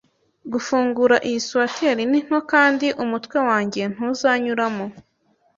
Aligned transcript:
Gufungura 0.51 1.15
iyi 1.27 1.39
swater 1.47 1.95
ni 2.11 2.19
nto 2.27 2.39
kandi 2.51 2.87
umutwe 3.03 3.37
wanjye 3.49 3.81
ntuzanyuramo. 3.93 4.85